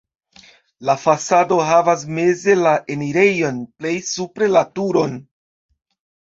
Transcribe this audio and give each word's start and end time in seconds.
La 0.89 0.93
fasado 1.01 1.59
havas 1.67 2.05
meze 2.19 2.55
la 2.61 2.71
enirejon, 2.95 3.61
plej 3.83 3.93
supre 4.13 4.49
la 4.57 4.65
turon. 4.81 5.15